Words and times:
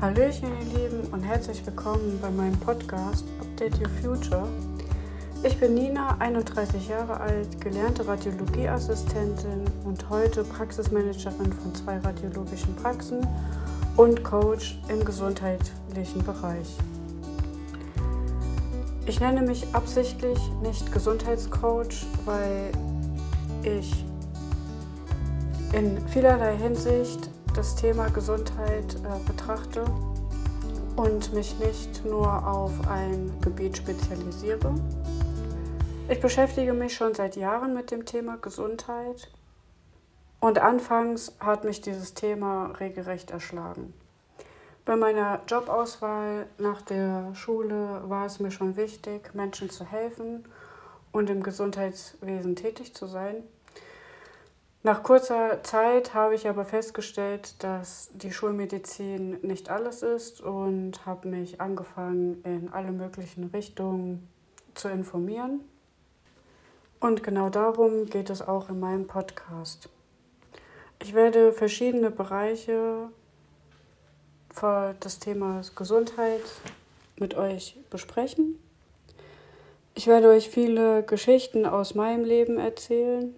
Hallöchen, 0.00 0.48
ihr 0.60 0.78
Lieben, 0.78 1.08
und 1.10 1.24
herzlich 1.24 1.66
willkommen 1.66 2.20
bei 2.22 2.30
meinem 2.30 2.56
Podcast 2.60 3.24
Update 3.40 3.80
Your 3.80 3.88
Future. 4.00 4.46
Ich 5.42 5.58
bin 5.58 5.74
Nina, 5.74 6.14
31 6.20 6.86
Jahre 6.86 7.18
alt, 7.18 7.60
gelernte 7.60 8.06
Radiologieassistentin 8.06 9.64
und 9.84 10.08
heute 10.08 10.44
Praxismanagerin 10.44 11.52
von 11.52 11.74
zwei 11.74 11.98
radiologischen 11.98 12.76
Praxen 12.76 13.26
und 13.96 14.22
Coach 14.22 14.78
im 14.88 15.04
gesundheitlichen 15.04 16.22
Bereich. 16.22 16.76
Ich 19.06 19.18
nenne 19.18 19.42
mich 19.42 19.66
absichtlich 19.72 20.38
nicht 20.62 20.92
Gesundheitscoach, 20.92 22.06
weil 22.24 22.70
ich 23.64 24.04
in 25.72 25.98
vielerlei 26.06 26.56
Hinsicht 26.56 27.30
das 27.54 27.74
Thema 27.74 28.08
Gesundheit 28.10 28.94
äh, 28.96 29.26
betrachte 29.26 29.84
und 30.96 31.32
mich 31.32 31.58
nicht 31.58 32.04
nur 32.04 32.46
auf 32.46 32.72
ein 32.88 33.32
Gebiet 33.40 33.76
spezialisiere. 33.76 34.74
Ich 36.08 36.20
beschäftige 36.20 36.72
mich 36.72 36.94
schon 36.94 37.14
seit 37.14 37.36
Jahren 37.36 37.74
mit 37.74 37.90
dem 37.90 38.04
Thema 38.04 38.36
Gesundheit 38.36 39.30
und 40.40 40.58
anfangs 40.58 41.36
hat 41.40 41.64
mich 41.64 41.80
dieses 41.80 42.14
Thema 42.14 42.72
regelrecht 42.80 43.30
erschlagen. 43.30 43.92
Bei 44.84 44.96
meiner 44.96 45.40
Jobauswahl 45.46 46.46
nach 46.56 46.80
der 46.80 47.34
Schule 47.34 48.02
war 48.08 48.24
es 48.24 48.40
mir 48.40 48.50
schon 48.50 48.76
wichtig, 48.76 49.34
Menschen 49.34 49.68
zu 49.68 49.84
helfen 49.84 50.46
und 51.12 51.28
im 51.28 51.42
Gesundheitswesen 51.42 52.56
tätig 52.56 52.94
zu 52.94 53.06
sein. 53.06 53.44
Nach 54.84 55.02
kurzer 55.02 55.62
Zeit 55.64 56.14
habe 56.14 56.36
ich 56.36 56.48
aber 56.48 56.64
festgestellt, 56.64 57.62
dass 57.64 58.10
die 58.14 58.32
Schulmedizin 58.32 59.38
nicht 59.42 59.70
alles 59.70 60.02
ist 60.02 60.40
und 60.40 61.04
habe 61.04 61.28
mich 61.28 61.60
angefangen, 61.60 62.42
in 62.44 62.72
alle 62.72 62.92
möglichen 62.92 63.44
Richtungen 63.46 64.28
zu 64.74 64.88
informieren. 64.88 65.60
Und 67.00 67.24
genau 67.24 67.48
darum 67.48 68.06
geht 68.06 68.30
es 68.30 68.40
auch 68.40 68.68
in 68.68 68.78
meinem 68.78 69.06
Podcast. 69.06 69.88
Ich 71.00 71.12
werde 71.12 71.52
verschiedene 71.52 72.10
Bereiche 72.10 73.08
für 74.50 74.94
das 75.00 75.18
Thema 75.18 75.60
Gesundheit 75.74 76.42
mit 77.16 77.34
euch 77.34 77.76
besprechen. 77.90 78.58
Ich 79.94 80.06
werde 80.06 80.28
euch 80.28 80.48
viele 80.48 81.02
Geschichten 81.02 81.66
aus 81.66 81.94
meinem 81.94 82.24
Leben 82.24 82.58
erzählen, 82.58 83.34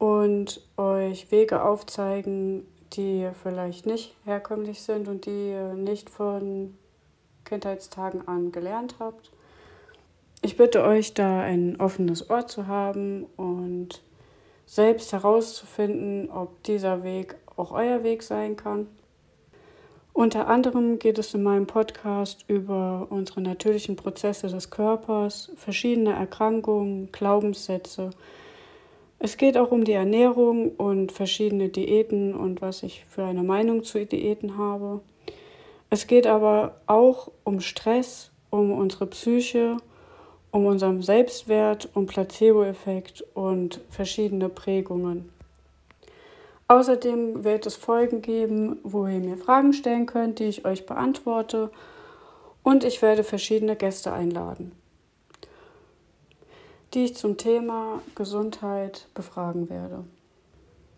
und 0.00 0.62
euch 0.78 1.30
Wege 1.30 1.62
aufzeigen, 1.62 2.66
die 2.94 3.28
vielleicht 3.40 3.84
nicht 3.84 4.16
herkömmlich 4.24 4.80
sind 4.80 5.06
und 5.06 5.26
die 5.26 5.50
ihr 5.50 5.74
nicht 5.74 6.08
von 6.08 6.74
Kindheitstagen 7.44 8.26
an 8.26 8.50
gelernt 8.50 8.94
habt. 8.98 9.30
Ich 10.40 10.56
bitte 10.56 10.82
euch, 10.84 11.12
da 11.12 11.40
ein 11.42 11.78
offenes 11.78 12.30
Ohr 12.30 12.46
zu 12.46 12.66
haben 12.66 13.26
und 13.36 14.00
selbst 14.64 15.12
herauszufinden, 15.12 16.30
ob 16.30 16.62
dieser 16.62 17.04
Weg 17.04 17.36
auch 17.56 17.70
euer 17.70 18.02
Weg 18.02 18.22
sein 18.22 18.56
kann. 18.56 18.86
Unter 20.14 20.48
anderem 20.48 20.98
geht 20.98 21.18
es 21.18 21.34
in 21.34 21.42
meinem 21.42 21.66
Podcast 21.66 22.46
über 22.48 23.06
unsere 23.10 23.42
natürlichen 23.42 23.96
Prozesse 23.96 24.48
des 24.48 24.70
Körpers, 24.70 25.52
verschiedene 25.56 26.14
Erkrankungen, 26.14 27.12
Glaubenssätze, 27.12 28.10
es 29.22 29.36
geht 29.36 29.58
auch 29.58 29.70
um 29.70 29.84
die 29.84 29.92
Ernährung 29.92 30.70
und 30.76 31.12
verschiedene 31.12 31.68
Diäten 31.68 32.34
und 32.34 32.62
was 32.62 32.82
ich 32.82 33.04
für 33.04 33.22
eine 33.22 33.42
Meinung 33.42 33.84
zu 33.84 34.04
Diäten 34.06 34.56
habe. 34.56 35.02
Es 35.90 36.06
geht 36.06 36.26
aber 36.26 36.80
auch 36.86 37.30
um 37.44 37.60
Stress, 37.60 38.30
um 38.48 38.72
unsere 38.72 39.06
Psyche, 39.06 39.76
um 40.50 40.64
unseren 40.64 41.02
Selbstwert, 41.02 41.90
um 41.92 42.06
Placebo-Effekt 42.06 43.22
und 43.34 43.82
verschiedene 43.90 44.48
Prägungen. 44.48 45.28
Außerdem 46.68 47.44
wird 47.44 47.66
es 47.66 47.76
Folgen 47.76 48.22
geben, 48.22 48.78
wo 48.84 49.06
ihr 49.06 49.20
mir 49.20 49.36
Fragen 49.36 49.74
stellen 49.74 50.06
könnt, 50.06 50.38
die 50.38 50.44
ich 50.44 50.64
euch 50.64 50.86
beantworte. 50.86 51.70
Und 52.62 52.84
ich 52.84 53.02
werde 53.02 53.22
verschiedene 53.22 53.76
Gäste 53.76 54.12
einladen 54.12 54.79
die 56.94 57.04
ich 57.04 57.16
zum 57.16 57.36
Thema 57.36 58.02
Gesundheit 58.14 59.08
befragen 59.14 59.70
werde. 59.70 60.04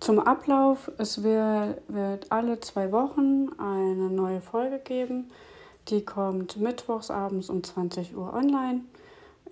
Zum 0.00 0.18
Ablauf, 0.18 0.90
es 0.98 1.22
wird, 1.22 1.78
alle 2.30 2.60
zwei 2.60 2.90
Wochen 2.90 3.50
eine 3.58 4.10
neue 4.10 4.40
Folge 4.40 4.80
geben. 4.80 5.30
Die 5.88 6.04
kommt 6.04 6.56
mittwochs 6.56 7.10
abends 7.10 7.48
um 7.50 7.62
20 7.62 8.16
Uhr 8.16 8.32
online. 8.34 8.80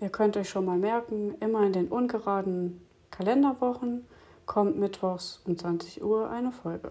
Ihr 0.01 0.09
könnt 0.09 0.37
euch 0.37 0.49
schon 0.49 0.65
mal 0.65 0.79
merken, 0.79 1.35
immer 1.41 1.65
in 1.65 1.73
den 1.73 1.89
ungeraden 1.89 2.81
Kalenderwochen 3.11 4.07
kommt 4.47 4.77
mittwochs 4.77 5.41
um 5.45 5.57
20 5.57 6.03
Uhr 6.03 6.31
eine 6.31 6.51
Folge. 6.51 6.91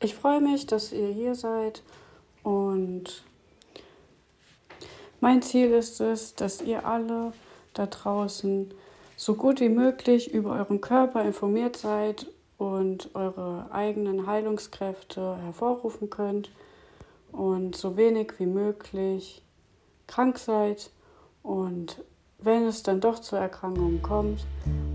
Ich 0.00 0.14
freue 0.14 0.42
mich, 0.42 0.66
dass 0.66 0.92
ihr 0.92 1.08
hier 1.08 1.34
seid 1.34 1.82
und 2.42 3.24
mein 5.20 5.40
Ziel 5.40 5.70
ist 5.70 6.00
es, 6.00 6.34
dass 6.34 6.60
ihr 6.60 6.86
alle 6.86 7.32
da 7.78 7.86
draußen 7.86 8.72
so 9.16 9.34
gut 9.34 9.60
wie 9.60 9.68
möglich 9.68 10.32
über 10.32 10.52
euren 10.52 10.80
Körper 10.80 11.24
informiert 11.24 11.76
seid 11.76 12.26
und 12.58 13.14
eure 13.14 13.66
eigenen 13.70 14.26
Heilungskräfte 14.26 15.36
hervorrufen 15.36 16.10
könnt 16.10 16.50
und 17.32 17.76
so 17.76 17.96
wenig 17.96 18.34
wie 18.38 18.46
möglich 18.46 19.42
krank 20.06 20.38
seid 20.38 20.90
und 21.42 22.02
wenn 22.38 22.64
es 22.64 22.82
dann 22.82 23.00
doch 23.00 23.18
zur 23.18 23.38
Erkrankung 23.38 24.02
kommt, 24.02 24.44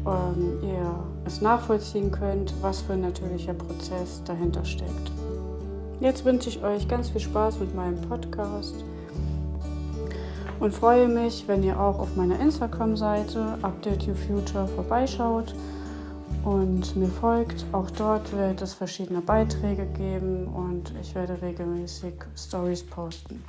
ähm, 0.05 0.59
ihr 0.63 1.03
es 1.25 1.41
nachvollziehen 1.41 2.11
könnt, 2.11 2.53
was 2.61 2.81
für 2.81 2.93
ein 2.93 3.01
natürlicher 3.01 3.53
Prozess 3.53 4.21
dahinter 4.25 4.63
steckt. 4.63 5.11
Jetzt 5.99 6.23
wünsche 6.23 6.49
ich 6.49 6.63
euch 6.63 6.87
ganz 6.87 7.09
viel 7.09 7.21
Spaß 7.21 7.59
mit 7.59 7.75
meinem 7.75 7.99
Podcast 8.01 8.83
und 10.61 10.75
freue 10.75 11.07
mich, 11.07 11.47
wenn 11.47 11.63
ihr 11.63 11.79
auch 11.79 11.97
auf 11.97 12.15
meiner 12.15 12.39
Instagram-Seite 12.39 13.57
Update 13.63 14.07
Your 14.07 14.15
Future 14.15 14.67
vorbeischaut 14.67 15.55
und 16.45 16.95
mir 16.95 17.07
folgt. 17.07 17.65
Auch 17.71 17.89
dort 17.89 18.31
wird 18.31 18.61
es 18.61 18.75
verschiedene 18.75 19.21
Beiträge 19.21 19.87
geben 19.87 20.45
und 20.45 20.93
ich 21.01 21.15
werde 21.15 21.41
regelmäßig 21.41 22.13
Stories 22.37 22.83
posten. 22.83 23.43